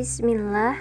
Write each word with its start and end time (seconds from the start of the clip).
Bismillah. 0.00 0.80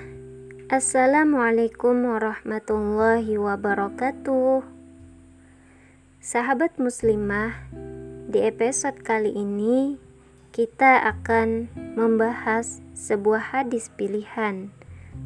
Assalamualaikum 0.72 2.08
warahmatullahi 2.08 3.36
wabarakatuh. 3.36 4.64
Sahabat 6.24 6.80
muslimah 6.80 7.68
Di 8.32 8.48
episode 8.48 9.04
kali 9.04 9.36
ini 9.36 10.00
Kita 10.56 11.04
akan 11.04 11.68
membahas 12.00 12.80
sebuah 12.96 13.52
hadis 13.52 13.92
pilihan 13.92 14.72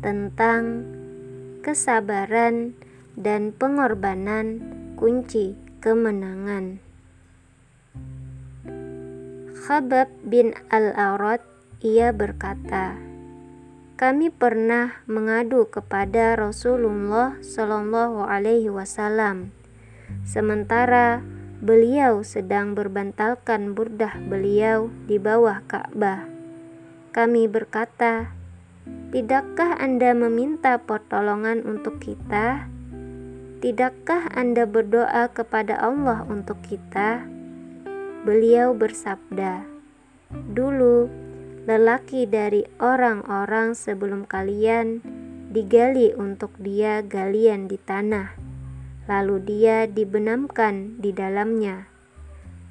Tentang 0.02 0.90
kesabaran 1.62 2.74
dan 3.14 3.54
pengorbanan 3.54 4.58
kunci 4.98 5.54
kemenangan. 5.86 6.82
Khabab 9.54 10.10
bin 10.26 10.58
Al-Arad 10.74 11.46
ia 11.86 12.10
berkata, 12.10 13.13
kami 13.94 14.34
pernah 14.34 15.06
mengadu 15.06 15.70
kepada 15.70 16.34
Rasulullah 16.34 17.38
Shallallahu 17.46 18.26
Alaihi 18.26 18.74
Wasallam, 18.74 19.54
sementara 20.26 21.22
beliau 21.62 22.26
sedang 22.26 22.74
berbantalkan 22.74 23.78
burdah 23.78 24.18
beliau 24.18 24.90
di 25.06 25.22
bawah 25.22 25.62
Ka'bah. 25.70 26.26
Kami 27.14 27.46
berkata, 27.46 28.34
Tidakkah 29.14 29.78
Anda 29.78 30.18
meminta 30.18 30.82
pertolongan 30.82 31.62
untuk 31.64 32.02
kita? 32.02 32.66
Tidakkah 33.62 34.34
Anda 34.34 34.66
berdoa 34.66 35.30
kepada 35.30 35.78
Allah 35.78 36.26
untuk 36.26 36.60
kita? 36.66 37.24
Beliau 38.26 38.76
bersabda, 38.76 39.64
"Dulu 40.52 41.23
lelaki 41.64 42.28
dari 42.28 42.68
orang-orang 42.84 43.74
sebelum 43.74 44.28
kalian 44.28 45.00
digali 45.50 46.12
untuk 46.14 46.52
dia 46.60 47.00
galian 47.04 47.72
di 47.72 47.80
tanah, 47.80 48.36
lalu 49.08 49.40
dia 49.44 49.88
dibenamkan 49.88 51.00
di 51.00 51.16
dalamnya. 51.16 51.88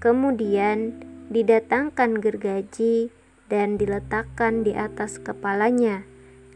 Kemudian 0.03 1.01
didatangkan 1.33 2.21
gergaji 2.21 3.09
dan 3.49 3.81
diletakkan 3.81 4.65
di 4.65 4.77
atas 4.77 5.17
kepalanya." 5.19 6.13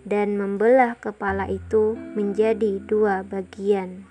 dan 0.06 0.38
membelah 0.38 0.94
kepala 1.02 1.50
itu 1.50 1.98
menjadi 2.14 2.78
dua 2.86 3.26
bagian. 3.26 4.06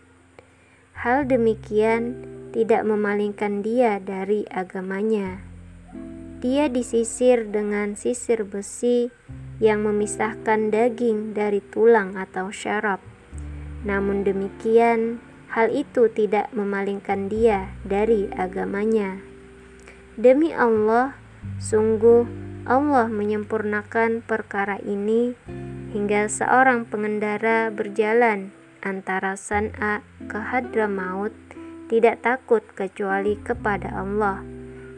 Hal 0.91 1.23
demikian 1.23 2.19
tidak 2.51 2.83
memalingkan 2.83 3.63
dia 3.63 4.03
dari 4.03 4.43
agamanya. 4.51 5.44
Dia 6.43 6.67
disisir 6.67 7.47
dengan 7.47 7.95
sisir 7.95 8.43
besi 8.43 9.13
yang 9.63 9.87
memisahkan 9.87 10.71
daging 10.71 11.31
dari 11.31 11.63
tulang 11.63 12.19
atau 12.19 12.51
syaraf. 12.51 12.99
Namun 13.87 14.25
demikian, 14.27 15.23
hal 15.53 15.71
itu 15.71 16.11
tidak 16.11 16.51
memalingkan 16.51 17.31
dia 17.31 17.71
dari 17.87 18.27
agamanya. 18.35 19.21
Demi 20.19 20.51
Allah, 20.51 21.15
sungguh 21.59 22.27
Allah 22.65 23.07
menyempurnakan 23.07 24.25
perkara 24.25 24.81
ini 24.81 25.37
hingga 25.95 26.27
seorang 26.27 26.83
pengendara 26.89 27.71
berjalan 27.71 28.51
antara 28.83 29.39
San'a 29.39 30.03
ke 30.27 30.35
Hadramaut 30.35 31.31
tidak 31.85 32.25
takut 32.25 32.65
kecuali 32.73 33.37
kepada 33.37 33.93
Allah, 33.93 34.41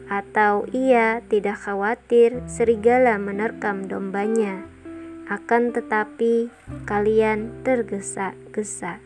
atau 0.08 0.64
ia 0.72 1.20
tidak 1.28 1.68
khawatir 1.68 2.40
serigala 2.48 3.20
menerkam 3.20 3.84
dombanya. 3.84 4.64
Akan 5.28 5.76
tetapi 5.76 6.48
kalian 6.88 7.52
tergesa-gesa. 7.60 9.04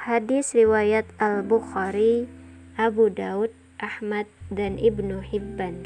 Hadis 0.00 0.56
riwayat 0.56 1.04
Al-Bukhari, 1.20 2.24
Abu 2.80 3.12
Daud, 3.12 3.52
Ahmad, 3.76 4.24
dan 4.48 4.80
Ibnu 4.80 5.20
Hibban. 5.20 5.84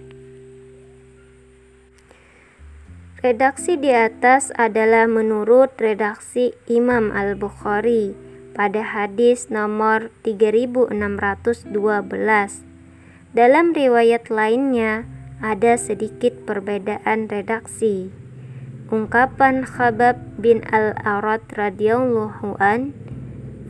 Redaksi 3.25 3.81
di 3.81 3.89
atas 3.91 4.53
adalah 4.55 5.09
menurut 5.11 5.75
redaksi 5.81 6.53
Imam 6.69 7.11
Al-Bukhari 7.11 8.15
pada 8.53 8.85
hadis 8.85 9.51
nomor 9.51 10.13
3612. 10.23 12.74
Dalam 13.35 13.75
riwayat 13.75 14.31
lainnya 14.31 15.11
ada 15.43 15.75
sedikit 15.75 16.47
perbedaan 16.47 17.27
redaksi. 17.27 18.15
Ungkapan 18.95 19.67
Khabab 19.67 20.39
bin 20.39 20.63
Al-Arad 20.71 21.43
radhiyallahu 21.51 22.55
an, 22.63 22.95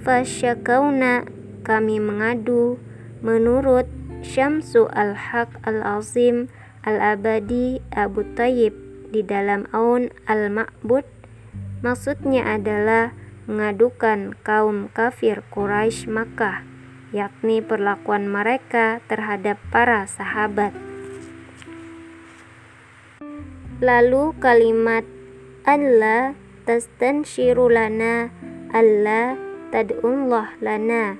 "Fasyakauna 0.04 1.24
kami 1.64 1.96
mengadu 1.96 2.76
menurut 3.24 3.88
Syamsu 4.20 4.84
Al-Haq 4.92 5.56
Al-Azim 5.64 6.52
Al-Abadi 6.84 7.80
Abu 7.88 8.20
Tayyib 8.36 8.76
di 9.08 9.24
dalam 9.24 9.64
Aun 9.72 10.12
Al-Ma'bud 10.28 11.08
maksudnya 11.80 12.52
adalah 12.52 13.16
mengadukan 13.48 14.36
kaum 14.44 14.92
kafir 14.92 15.44
Quraisy 15.52 16.08
Makkah, 16.08 16.64
yakni 17.14 17.62
perlakuan 17.62 18.26
mereka 18.26 18.98
terhadap 19.06 19.62
para 19.70 20.02
sahabat. 20.10 20.74
Lalu 23.78 24.34
kalimat 24.42 25.06
Allah 25.62 26.34
lana 26.66 28.34
Allah 28.74 29.38
tad'ullah 29.70 30.58
lana 30.58 31.14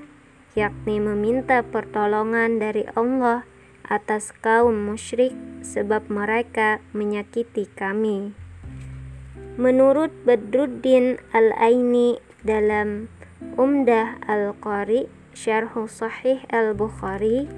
yakni 0.59 0.99
meminta 0.99 1.63
pertolongan 1.63 2.59
dari 2.59 2.83
Allah 2.91 3.47
atas 3.87 4.35
kaum 4.43 4.75
musyrik 4.75 5.31
sebab 5.63 6.11
mereka 6.11 6.83
menyakiti 6.91 7.71
kami. 7.71 8.35
Menurut 9.55 10.11
Badruddin 10.27 11.15
Al-Aini 11.31 12.19
dalam 12.43 13.07
Umdah 13.55 14.19
Al-Qari 14.27 15.24
Syarhu 15.35 15.91
Sahih 15.91 16.47
Al-Bukhari 16.47 17.51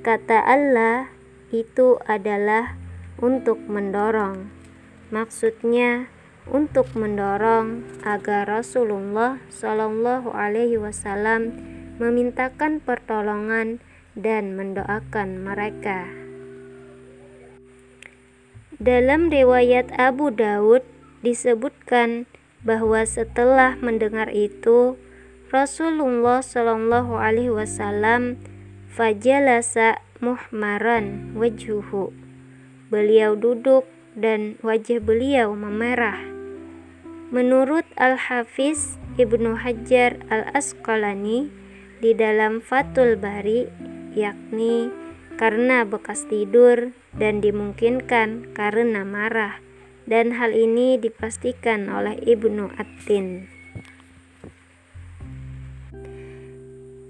kata 0.00 0.40
Allah 0.40 1.12
itu 1.52 2.00
adalah 2.08 2.80
untuk 3.20 3.60
mendorong 3.68 4.48
maksudnya 5.12 6.08
untuk 6.48 6.88
mendorong 6.96 7.84
agar 8.08 8.48
Rasulullah 8.48 9.36
Shallallahu 9.52 10.32
Alaihi 10.32 10.80
Wasallam 10.80 11.60
memintakan 12.00 12.80
pertolongan 12.80 13.84
dan 14.16 14.56
mendoakan 14.56 15.44
mereka. 15.44 16.08
Dalam 18.80 19.28
riwayat 19.28 19.92
Abu 20.00 20.32
Daud 20.32 20.80
disebutkan 21.20 22.24
bahwa 22.64 23.04
setelah 23.04 23.76
mendengar 23.76 24.32
itu 24.32 24.96
Rasulullah 25.50 26.46
Shallallahu 26.46 27.18
Alaihi 27.18 27.50
Wasallam 27.50 28.38
fajalasa 28.86 29.98
muhmaran 30.22 31.34
wajhuhu. 31.34 32.14
Beliau 32.86 33.34
duduk 33.34 33.82
dan 34.14 34.62
wajah 34.62 35.02
beliau 35.02 35.50
memerah. 35.58 36.22
Menurut 37.34 37.82
Al-Hafiz 37.98 38.94
Ibnu 39.18 39.58
Hajar 39.58 40.22
Al-Asqalani 40.30 41.50
di 41.98 42.14
dalam 42.14 42.62
Fatul 42.62 43.18
Bari, 43.18 43.66
yakni 44.14 44.94
karena 45.34 45.82
bekas 45.82 46.30
tidur 46.30 46.94
dan 47.18 47.42
dimungkinkan 47.42 48.54
karena 48.54 49.02
marah 49.02 49.58
dan 50.06 50.30
hal 50.38 50.54
ini 50.54 50.94
dipastikan 50.94 51.90
oleh 51.90 52.14
Ibnu 52.22 52.70
Attin. 52.78 53.59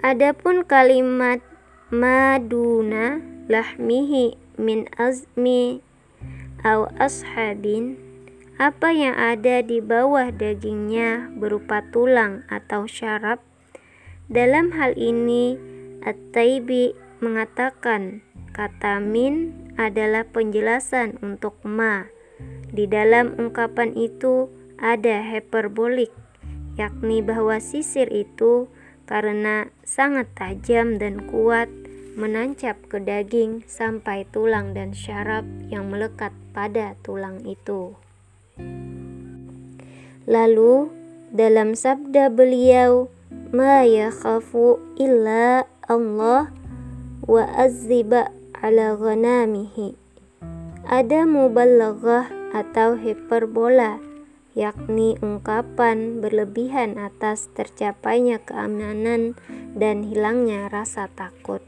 Adapun 0.00 0.64
kalimat 0.64 1.44
maduna 1.93 3.20
lahmihi 3.52 4.32
min 4.56 4.88
azmi 4.97 5.85
au 6.64 6.88
ashabin 6.97 8.00
apa 8.56 8.97
yang 8.97 9.12
ada 9.12 9.61
di 9.61 9.85
bawah 9.85 10.32
dagingnya 10.32 11.29
berupa 11.37 11.85
tulang 11.93 12.49
atau 12.49 12.88
syaraf 12.88 13.44
dalam 14.32 14.73
hal 14.73 14.97
ini 14.97 15.61
At-Taibi 16.00 16.96
mengatakan 17.20 18.25
kata 18.56 19.05
min 19.05 19.53
adalah 19.76 20.25
penjelasan 20.25 21.20
untuk 21.20 21.61
ma. 21.61 22.08
Di 22.73 22.88
dalam 22.88 23.37
ungkapan 23.37 23.93
itu 24.00 24.49
ada 24.81 25.20
hiperbolik, 25.20 26.08
yakni 26.81 27.20
bahwa 27.20 27.61
sisir 27.61 28.08
itu 28.08 28.64
karena 29.10 29.66
sangat 29.82 30.30
tajam 30.38 31.02
dan 31.02 31.26
kuat 31.26 31.66
menancap 32.14 32.78
ke 32.86 33.02
daging 33.02 33.66
sampai 33.66 34.22
tulang 34.30 34.70
dan 34.70 34.94
syaraf 34.94 35.42
yang 35.66 35.90
melekat 35.90 36.30
pada 36.54 36.94
tulang 37.02 37.42
itu. 37.42 37.98
Lalu 40.30 40.94
dalam 41.34 41.74
sabda 41.74 42.30
beliau, 42.30 43.10
"Ma 43.50 43.82
yakhafu 43.82 44.78
illa 44.94 45.66
Allah 45.90 46.54
wa 47.26 47.44
azziba 47.58 48.30
ala 48.62 48.94
ghanamihi." 48.94 49.98
Ada 50.86 51.26
mubalaghah 51.26 52.30
atau 52.54 52.94
hiperbola, 52.94 54.09
yakni 54.58 55.14
ungkapan 55.23 56.19
berlebihan 56.19 56.99
atas 56.99 57.49
tercapainya 57.55 58.43
keamanan 58.43 59.38
dan 59.79 60.02
hilangnya 60.02 60.67
rasa 60.69 61.06
takut. 61.12 61.62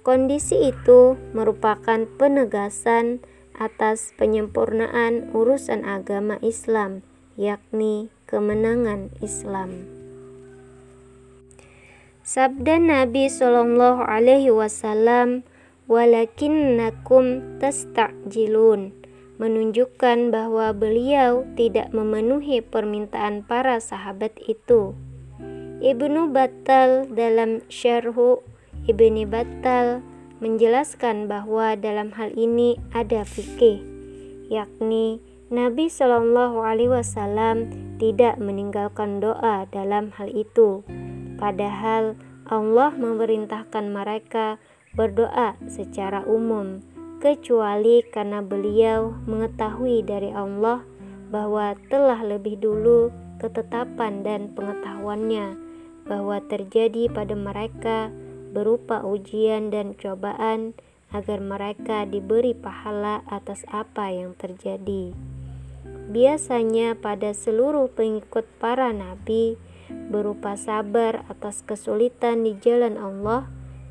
Kondisi 0.00 0.72
itu 0.72 1.20
merupakan 1.36 2.08
penegasan 2.16 3.20
atas 3.58 4.16
penyempurnaan 4.16 5.34
urusan 5.36 5.84
agama 5.84 6.40
Islam, 6.40 7.04
yakni 7.36 8.08
kemenangan 8.24 9.12
Islam. 9.20 9.84
Sabda 12.24 12.76
Nabi 12.76 13.32
Shallallahu 13.32 14.04
Alaihi 14.04 14.52
Wasallam, 14.52 15.48
"Walakinnakum 15.88 17.56
tasta'jilun," 17.56 18.97
menunjukkan 19.38 20.34
bahwa 20.34 20.74
beliau 20.74 21.46
tidak 21.54 21.94
memenuhi 21.94 22.60
permintaan 22.60 23.46
para 23.46 23.78
sahabat 23.78 24.34
itu. 24.44 24.94
Ibnu 25.78 26.34
Battal 26.34 27.06
dalam 27.14 27.62
Syarhu 27.70 28.42
Ibni 28.90 29.22
Battal 29.28 30.02
menjelaskan 30.42 31.30
bahwa 31.30 31.78
dalam 31.78 32.10
hal 32.14 32.34
ini 32.34 32.78
ada 32.90 33.22
fikih, 33.22 33.82
yakni 34.50 35.22
Nabi 35.48 35.86
Shallallahu 35.92 36.60
Alaihi 36.60 36.92
Wasallam 36.92 37.68
tidak 38.00 38.40
meninggalkan 38.40 39.20
doa 39.22 39.68
dalam 39.70 40.10
hal 40.16 40.32
itu, 40.32 40.82
padahal 41.36 42.18
Allah 42.48 42.90
memerintahkan 42.96 43.92
mereka 43.92 44.56
berdoa 44.96 45.54
secara 45.68 46.24
umum, 46.24 46.80
kecuali 47.18 48.06
karena 48.06 48.38
beliau 48.40 49.14
mengetahui 49.26 50.06
dari 50.06 50.30
Allah 50.30 50.86
bahwa 51.28 51.74
telah 51.90 52.22
lebih 52.22 52.62
dulu 52.62 53.10
ketetapan 53.42 54.22
dan 54.22 54.54
pengetahuannya 54.54 55.58
bahwa 56.08 56.40
terjadi 56.46 57.12
pada 57.12 57.36
mereka 57.36 58.08
berupa 58.54 59.04
ujian 59.04 59.68
dan 59.68 59.92
cobaan 59.92 60.72
agar 61.12 61.40
mereka 61.40 62.04
diberi 62.08 62.56
pahala 62.56 63.24
atas 63.28 63.64
apa 63.68 64.12
yang 64.12 64.32
terjadi. 64.36 65.12
Biasanya 66.08 66.96
pada 66.96 67.36
seluruh 67.36 67.92
pengikut 67.92 68.48
para 68.56 68.92
nabi 68.92 69.60
berupa 70.08 70.56
sabar 70.56 71.24
atas 71.28 71.60
kesulitan 71.64 72.44
di 72.44 72.56
jalan 72.60 72.96
Allah, 72.96 73.48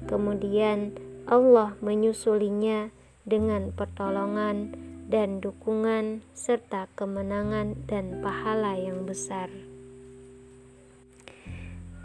kemudian 0.10 0.98
Allah 1.30 1.78
menyusulinya 1.82 2.90
dengan 3.28 3.76
pertolongan 3.76 4.72
dan 5.12 5.44
dukungan 5.44 6.24
serta 6.32 6.88
kemenangan 6.96 7.76
dan 7.86 8.24
pahala 8.24 8.80
yang 8.80 9.04
besar. 9.04 9.52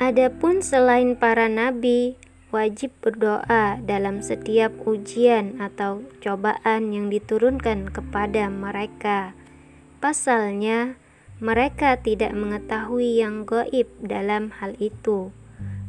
Adapun 0.03 0.67
selain 0.67 1.15
para 1.15 1.47
nabi, 1.47 2.19
wajib 2.51 2.91
berdoa 2.99 3.79
dalam 3.87 4.19
setiap 4.19 4.75
ujian 4.83 5.63
atau 5.63 6.03
cobaan 6.19 6.91
yang 6.91 7.07
diturunkan 7.07 7.89
kepada 7.95 8.51
mereka. 8.51 9.33
Pasalnya, 10.03 10.99
mereka 11.39 11.99
tidak 11.99 12.35
mengetahui 12.35 13.23
yang 13.23 13.47
goib 13.47 13.87
dalam 14.03 14.51
hal 14.59 14.75
itu. 14.83 15.31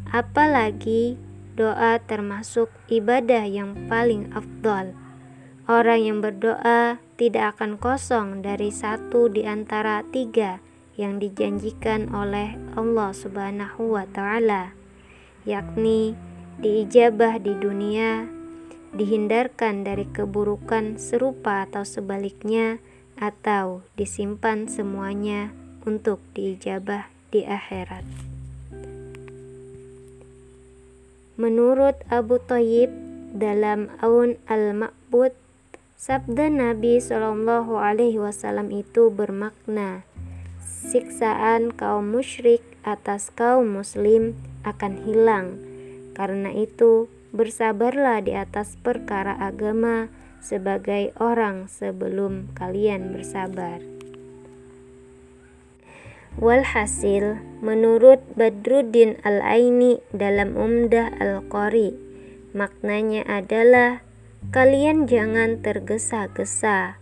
Apalagi 0.10 1.18
doa 1.54 2.02
termasuk 2.02 2.70
ibadah 2.90 3.46
yang 3.46 3.90
paling 3.90 4.30
afdol. 4.34 5.03
Orang 5.74 6.06
yang 6.06 6.22
berdoa 6.22 7.02
tidak 7.18 7.58
akan 7.58 7.82
kosong 7.82 8.46
dari 8.46 8.70
satu 8.70 9.26
di 9.26 9.42
antara 9.42 10.06
tiga 10.06 10.62
yang 11.02 11.18
dijanjikan 11.18 12.14
oleh 12.14 12.54
Allah 12.78 13.10
Subhanahu 13.10 13.98
wa 13.98 14.06
Ta'ala, 14.06 14.78
yakni 15.50 16.14
diijabah 16.62 17.42
di 17.42 17.58
dunia, 17.58 18.30
dihindarkan 18.94 19.82
dari 19.82 20.06
keburukan 20.06 21.02
serupa 21.02 21.66
atau 21.66 21.82
sebaliknya, 21.82 22.78
atau 23.18 23.82
disimpan 23.98 24.70
semuanya 24.70 25.50
untuk 25.90 26.22
diijabah 26.38 27.10
di 27.34 27.50
akhirat. 27.50 28.06
Menurut 31.42 31.98
Abu 32.14 32.38
Thayyib 32.38 32.94
dalam 33.34 33.90
Aun 34.06 34.38
al-Ma'bud, 34.46 35.43
sabda 36.04 36.52
Nabi 36.52 37.00
Shallallahu 37.00 37.80
Alaihi 37.80 38.20
Wasallam 38.20 38.76
itu 38.76 39.08
bermakna 39.08 40.04
siksaan 40.60 41.72
kaum 41.72 42.12
musyrik 42.12 42.60
atas 42.84 43.32
kaum 43.32 43.72
muslim 43.72 44.36
akan 44.68 45.00
hilang 45.08 45.48
karena 46.14 46.54
itu, 46.54 47.10
bersabarlah 47.34 48.22
di 48.22 48.38
atas 48.38 48.78
perkara 48.78 49.34
agama 49.34 50.14
sebagai 50.46 51.10
orang 51.18 51.66
sebelum 51.66 52.54
kalian 52.54 53.18
bersabar. 53.18 53.82
Walhasil, 56.38 57.42
menurut 57.62 58.22
Badruddin 58.38 59.18
Al-Aini 59.26 60.02
dalam 60.14 60.54
Umdah 60.54 61.14
Al-Qari, 61.18 61.98
maknanya 62.54 63.26
adalah 63.26 64.03
kalian 64.52 65.08
jangan 65.08 65.64
tergesa-gesa. 65.64 67.00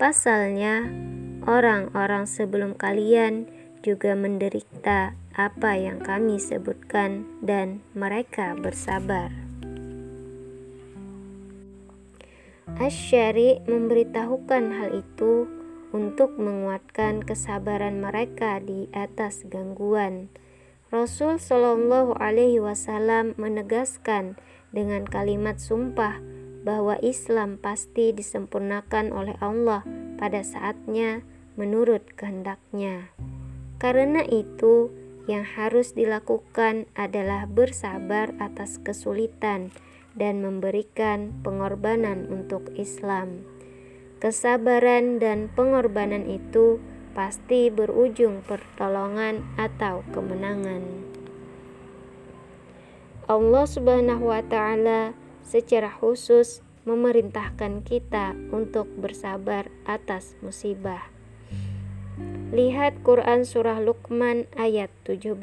Pasalnya, 0.00 0.88
orang-orang 1.44 2.24
sebelum 2.24 2.78
kalian 2.78 3.50
juga 3.84 4.16
menderita 4.16 5.12
apa 5.36 5.76
yang 5.76 6.00
kami 6.00 6.40
sebutkan 6.40 7.28
dan 7.44 7.84
mereka 7.92 8.56
bersabar. 8.56 9.28
Asyari 12.78 13.60
memberitahukan 13.66 14.64
hal 14.72 15.04
itu 15.04 15.50
untuk 15.90 16.38
menguatkan 16.38 17.20
kesabaran 17.26 17.98
mereka 17.98 18.62
di 18.62 18.86
atas 18.94 19.42
gangguan. 19.50 20.30
Rasul 20.90 21.38
Shallallahu 21.38 22.18
Alaihi 22.18 22.62
Wasallam 22.62 23.34
menegaskan 23.38 24.38
dengan 24.70 25.02
kalimat 25.06 25.58
sumpah 25.58 26.22
bahwa 26.60 27.00
Islam 27.00 27.56
pasti 27.56 28.12
disempurnakan 28.12 29.12
oleh 29.12 29.36
Allah 29.40 29.84
pada 30.20 30.44
saatnya 30.44 31.24
menurut 31.56 32.04
kehendaknya. 32.16 33.12
Karena 33.80 34.20
itu, 34.28 34.92
yang 35.24 35.44
harus 35.44 35.96
dilakukan 35.96 36.90
adalah 36.98 37.48
bersabar 37.48 38.34
atas 38.42 38.76
kesulitan 38.82 39.72
dan 40.18 40.42
memberikan 40.42 41.32
pengorbanan 41.40 42.26
untuk 42.28 42.72
Islam. 42.76 43.46
Kesabaran 44.20 45.16
dan 45.16 45.48
pengorbanan 45.54 46.28
itu 46.28 46.82
pasti 47.16 47.72
berujung 47.72 48.44
pertolongan 48.44 49.42
atau 49.56 50.04
kemenangan. 50.12 50.82
Allah 53.30 53.64
Subhanahu 53.64 54.28
wa 54.28 54.42
taala 54.42 55.14
secara 55.44 55.90
khusus 55.90 56.64
memerintahkan 56.88 57.84
kita 57.84 58.32
untuk 58.50 58.88
bersabar 58.96 59.68
atas 59.84 60.34
musibah. 60.40 61.12
Lihat 62.50 63.06
Quran 63.06 63.46
Surah 63.46 63.78
Luqman 63.78 64.50
ayat 64.58 64.90
17 65.06 65.38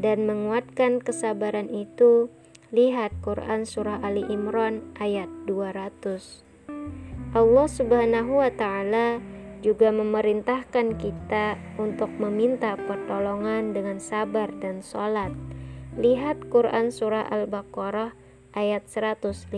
Dan 0.00 0.24
menguatkan 0.24 1.04
kesabaran 1.04 1.68
itu 1.68 2.32
Lihat 2.72 3.12
Quran 3.20 3.68
Surah 3.68 4.00
Ali 4.00 4.24
Imran 4.24 4.80
ayat 4.96 5.28
200 5.44 7.36
Allah 7.36 7.68
subhanahu 7.68 8.40
wa 8.40 8.50
ta'ala 8.50 9.20
juga 9.60 9.92
memerintahkan 9.92 10.96
kita 10.96 11.60
untuk 11.76 12.08
meminta 12.16 12.80
pertolongan 12.80 13.76
dengan 13.76 14.00
sabar 14.00 14.48
dan 14.58 14.80
sholat. 14.80 15.36
Lihat 16.00 16.48
Quran 16.48 16.88
Surah 16.88 17.28
Al-Baqarah 17.28 18.16
ayat 18.54 18.86
153. 18.88 19.50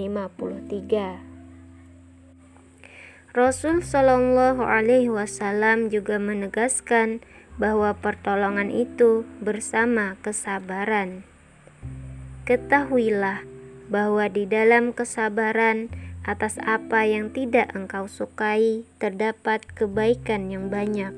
Rasul 3.32 3.80
Shallallahu 3.80 4.60
Alaihi 4.60 5.08
Wasallam 5.08 5.88
juga 5.88 6.20
menegaskan 6.20 7.24
bahwa 7.56 7.96
pertolongan 7.96 8.68
itu 8.68 9.24
bersama 9.40 10.20
kesabaran. 10.20 11.24
Ketahuilah 12.44 13.44
bahwa 13.88 14.28
di 14.28 14.44
dalam 14.44 14.92
kesabaran 14.92 15.88
atas 16.28 16.60
apa 16.60 17.08
yang 17.08 17.32
tidak 17.32 17.72
engkau 17.72 18.06
sukai 18.06 18.84
terdapat 19.00 19.64
kebaikan 19.74 20.52
yang 20.52 20.68
banyak. 20.68 21.12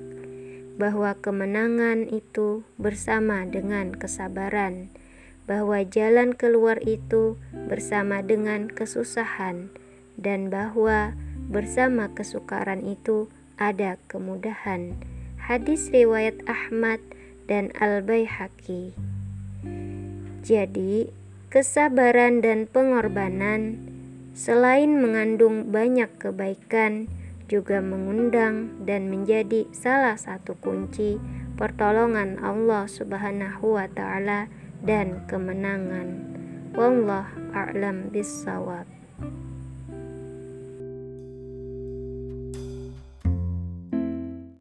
bahwa 0.75 1.15
kemenangan 1.15 2.11
itu 2.11 2.67
bersama 2.83 3.47
dengan 3.47 3.95
kesabaran, 3.95 4.91
bahwa 5.45 5.85
jalan 5.85 6.33
keluar 6.33 6.81
itu 6.85 7.37
bersama 7.69 8.25
dengan 8.25 8.69
kesusahan, 8.73 9.69
dan 10.17 10.49
bahwa 10.49 11.13
bersama 11.49 12.09
kesukaran 12.13 12.81
itu 12.85 13.29
ada 13.61 14.01
kemudahan. 14.09 14.97
Hadis 15.37 15.93
riwayat 15.93 16.41
Ahmad 16.49 17.05
dan 17.45 17.69
Al-Baihaqi. 17.77 18.97
Jadi, 20.45 21.13
kesabaran 21.53 22.41
dan 22.41 22.65
pengorbanan 22.65 23.81
selain 24.33 24.99
mengandung 24.99 25.69
banyak 25.69 26.09
kebaikan, 26.17 27.07
juga 27.45 27.85
mengundang 27.85 28.73
dan 28.89 29.13
menjadi 29.13 29.69
salah 29.71 30.17
satu 30.17 30.57
kunci 30.59 31.21
pertolongan 31.61 32.41
Allah 32.41 32.89
Subhanahu 32.89 33.77
wa 33.77 33.87
taala 33.87 34.49
dan 34.85 35.25
kemenangan. 35.27 36.09
Wallah 36.77 37.27
a'lam 37.57 38.13
bissawab. 38.13 38.94